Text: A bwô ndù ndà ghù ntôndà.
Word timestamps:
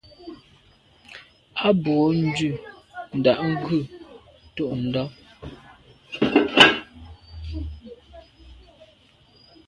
A 1.65 1.67
bwô 1.81 1.97
ndù 2.21 2.49
ndà 3.17 3.33
ghù 3.61 3.77
ntôndà. 4.45 5.03